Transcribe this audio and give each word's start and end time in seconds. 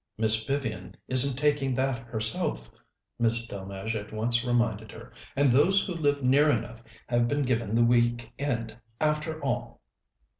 "Miss 0.17 0.47
Vivian 0.47 0.95
isn't 1.07 1.37
taking 1.37 1.75
that 1.75 1.99
herself," 1.99 2.71
Miss 3.19 3.45
Delmege 3.45 3.93
at 3.95 4.11
once 4.11 4.43
reminded 4.43 4.91
her. 4.91 5.13
"And 5.35 5.51
those 5.51 5.85
who 5.85 5.93
live 5.93 6.23
near 6.23 6.49
enough 6.49 6.81
have 7.07 7.27
been 7.27 7.43
given 7.43 7.75
the 7.75 7.85
week 7.85 8.33
end, 8.39 8.75
after 8.99 9.39
all." 9.43 9.81